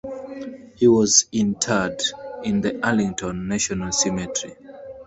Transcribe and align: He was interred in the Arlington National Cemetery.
He 0.77 0.87
was 0.87 1.27
interred 1.31 2.01
in 2.43 2.61
the 2.61 2.83
Arlington 2.83 3.47
National 3.47 3.91
Cemetery. 3.91 4.55